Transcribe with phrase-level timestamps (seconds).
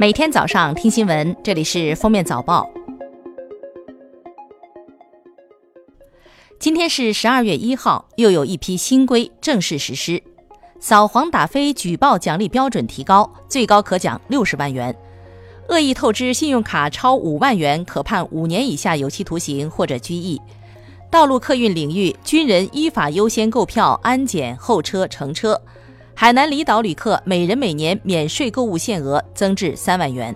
[0.00, 2.70] 每天早上听新闻，这里是封面早报。
[6.60, 10.22] 今天是十二月一号，又有一批新规正式实施。
[10.78, 14.94] 扫黄打非举报奖励标准提高，最高可奖六十万元；
[15.68, 20.40] 恶意透支信用卡超五万元，可判五年以下有期徒刑或者拘役。
[21.10, 25.60] 道路客运领域，军人依法优先购票、安检、候车、乘车。
[26.20, 30.34] 海南离岛旅客每人每年免税购物限额增至三万元。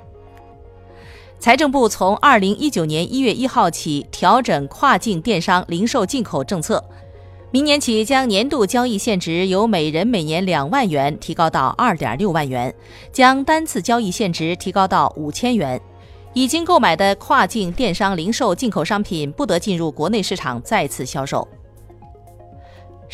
[1.40, 6.84] 财政部从二零一九年一月一号起调整跨境电商零售进口政策，
[7.50, 12.72] 明年起将年度交易限值由每人每年两万元提高到二点六万元，
[13.12, 15.80] 将单次交易限值提高到五千元。
[16.32, 21.48] 已经购买的跨境电商零售进口商品不得进入国内市场再次销售。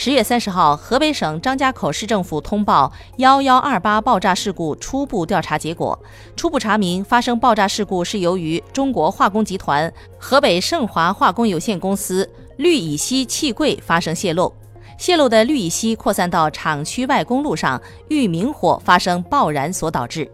[0.01, 5.99] 十月三十号，河北省张家口市政府通报幺幺二八爆炸事故初步调查结果，
[6.37, 14.55] 初步查明发生爆炸事故是由于中国化工集团河北盛华化工有限公司氯乙烯气柜发生泄漏，
[14.99, 20.31] 泄漏的氯乙烯扩散到厂区外公路上，遇明火发生爆燃所导致。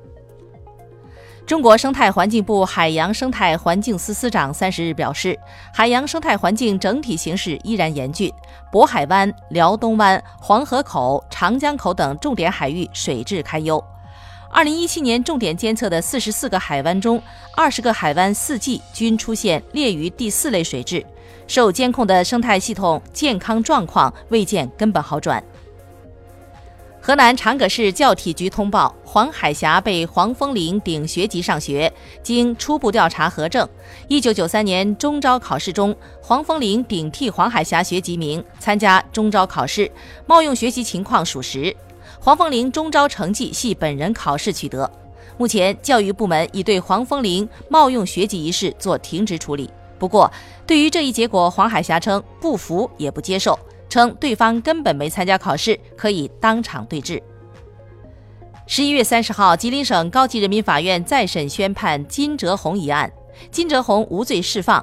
[1.47, 5.39] 中国生态环境部海洋生态环境司司长三十日表示，
[5.75, 8.33] 海洋生态环境整体形势依然严峻，
[8.73, 13.83] 渤海湾、辽东湾、黄河口、长江口等重点海域水质堪忧。
[14.51, 17.23] 二零一七年重点监测的四十四个海湾中，
[17.55, 21.05] 二十个海湾四季均出现劣于第四类水质，
[21.47, 25.45] 受监控的生态系统健康状况未见根本好转。
[27.03, 31.93] 河南长葛市教体局通报，黄海霞被黄风玲顶学籍上学。
[32.21, 33.69] 经初步调查核证，
[34.09, 39.89] 一九九三年中招考试中，黄风玲顶替黄海霞学籍名参加中招考试，
[40.27, 41.73] 冒用学习情况属实。
[42.19, 44.91] 黄风玲中招成绩系本人考试取得。
[45.39, 49.71] 目前，教育部门已对黄风玲冒用学籍一事做停职处理。
[49.97, 50.29] 不过，
[50.67, 53.57] 对于这一结果，黄海霞称不服也不接受。
[53.89, 57.23] 称对方根本没参加考试，可以当场对质。
[58.67, 63.13] 十一月三十号，吉林省高级人民法院再审宣判金哲红一案，
[63.51, 64.83] 金哲红无罪释放。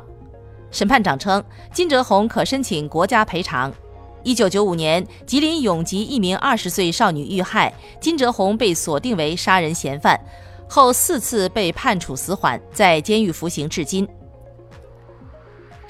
[0.70, 1.44] 审判长称，
[1.74, 3.74] 金哲红可申请国家赔偿。
[4.22, 10.20] 一九九五年，吉林永吉一名二十岁少女遇害，金哲红被锁定为杀人嫌犯，
[10.70, 14.08] 后四次被判处死缓，在监狱服刑至今。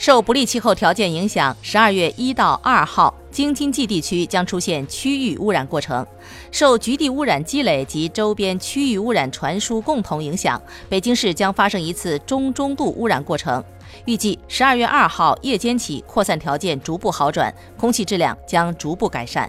[0.02, 6.04] 受不利气候条件影响，十二月一到二号，京津冀地区将出现区域污染过程。
[6.50, 13.64] 受局地污染积累及周边区域污染传输共同影响，北京市将发生一次中中度污染过程。
[14.06, 19.48] 预计十二月二号夜间起，扩散条件逐步好转，空气质量将逐步改善。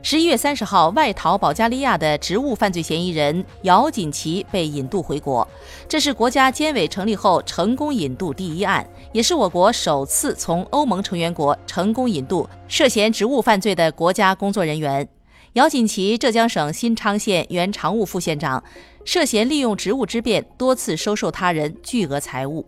[0.00, 5.46] 十一月三十号，外逃保加利亚的职务犯罪嫌疑人姚锦旗被引渡回国，
[5.88, 15.06] 这是国家监委成立后成功引渡第一案，也是我国首次从欧盟成员国成功引渡涉嫌职务犯罪的国家工作人员。
[15.54, 18.62] 姚锦旗，浙江省新昌县原常务副县长，
[19.04, 22.64] 涉嫌利用职务之便多次收受他人巨额财物。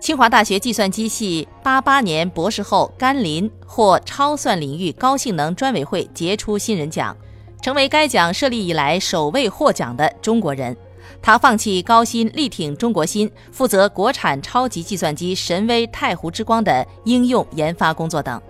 [0.00, 7.14] 清华大学计算机系八八年博士后甘霖获超算领域高性能专委会杰出新人奖，
[7.60, 10.74] 成为该奖设立以来首位获奖的中国人。
[11.20, 18.40] 他放弃高薪，力挺中国芯，负责国产超级计算机神威太湖之光的应用研发工作等。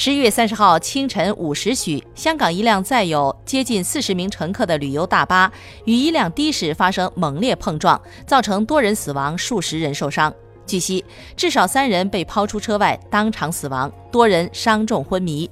[0.00, 5.50] 十一月三十号清晨五时许，香港一辆载有接近四十名乘客的旅游大巴
[5.86, 10.32] 与一辆的士发生猛烈碰撞，造成多人死亡，数十人受伤。
[10.64, 11.04] 据悉，
[11.36, 15.50] 至少三人被抛出车外，当场死亡，多人伤重昏迷。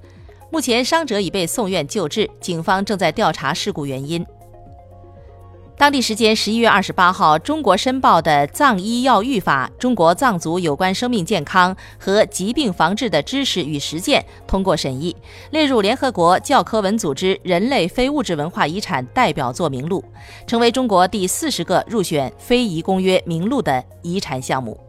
[0.53, 4.25] 目前，伤者已被送院救治，警方正在调查事故原因。
[5.79, 15.15] 当地时间十一月二十八号，中国申报的《藏医药浴法》中国藏族有关生命健康和疾病防治的知识与实践通过审议，
[15.51, 20.03] 列入联合国教科文组织人类非物质文化遗产代表作名录，
[20.47, 24.86] 成为中国第四十个入选非遗公约名录的遗产项目。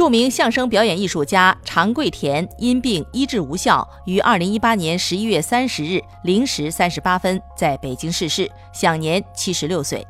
[0.00, 10.06] 著名相声表演艺术家常贵田因病医治无效，于二零一八年十一月三十日零时三十八分在北京逝世，享年七十六岁。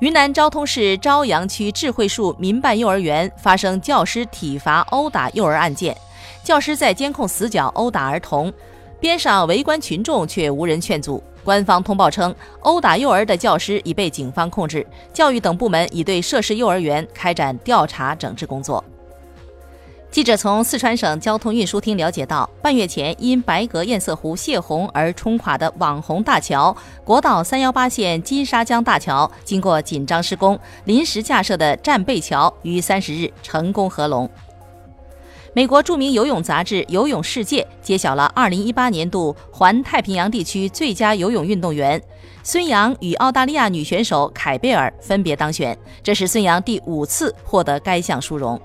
[0.00, 5.96] 云南昭通市昭阳区智慧树民办幼儿园发生教师体罚殴打幼儿案件，
[6.44, 8.52] 教师在监控死角殴打儿童，
[9.00, 11.22] 边上围观群众却无人劝阻。
[11.44, 18.82] 官方通报称，殴打幼儿的教师已被警方控制，教育等部门已对涉事幼儿园开展调查整治工作。
[20.10, 34.28] 记者从四川省交通运输厅了解到，半月前因白格堰塞湖泄洪而冲垮的网红大桥——国道三幺八线金沙江大桥，经过紧张施工，临时架设的战备桥于三十日成功合龙。
[35.56, 41.98] 美国著名游泳杂志《游泳世界》揭晓了二零一八年度环太平洋地区最佳游泳运动员，
[42.42, 48.60] 孙杨与澳大利亚女选手凯贝尔分别当选，这是孙杨第五次获得该项殊荣。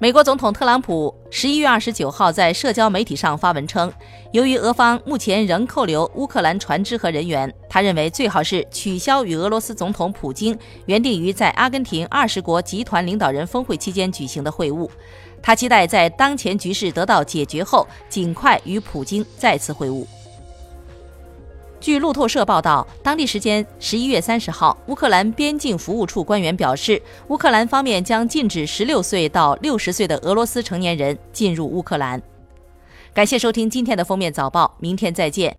[0.00, 3.92] 美国总统特朗普十一月二十九号在社交媒体上发文称，
[4.30, 10.56] 由于俄方目前仍扣留乌克兰船只和人员，他认为最好是取消与俄罗斯总统普京
[10.86, 14.88] 原定于在阿根廷二十国集团领导人峰会期间举行的会晤。
[15.42, 20.06] 他期待在当前局势得到解决后，尽快与普京再次会晤。
[21.80, 32.20] 据路透社报道，当地时间十一月三十号，乌克兰边境服务处官员表示，乌克兰方面将禁止十六岁到六十岁的俄罗斯成年人进入乌克兰。
[33.14, 35.56] 感谢收听今天的封面早报，明天再见。